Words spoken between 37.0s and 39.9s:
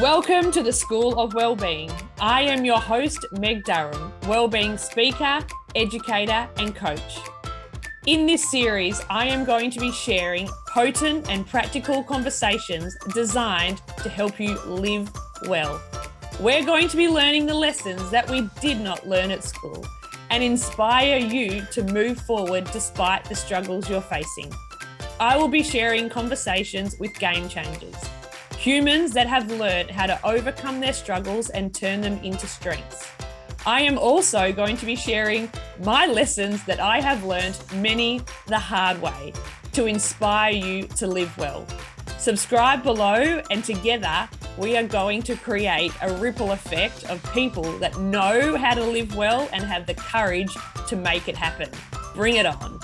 have learned many the hard way to